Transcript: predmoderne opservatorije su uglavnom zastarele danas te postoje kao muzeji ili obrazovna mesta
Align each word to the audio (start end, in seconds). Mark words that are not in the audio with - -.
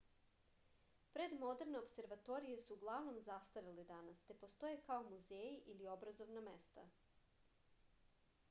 predmoderne 1.17 1.81
opservatorije 1.81 2.61
su 2.63 2.77
uglavnom 2.77 3.19
zastarele 3.25 3.85
danas 3.91 4.23
te 4.31 4.39
postoje 4.45 4.79
kao 4.89 5.05
muzeji 5.11 5.53
ili 5.75 5.89
obrazovna 5.97 6.43
mesta 6.49 6.87